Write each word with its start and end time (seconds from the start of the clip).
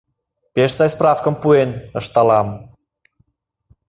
—Пеш 0.53 0.71
сай 0.77 0.89
справкым 0.93 1.35
пуэн!— 1.41 1.71
ышталам. 1.99 2.47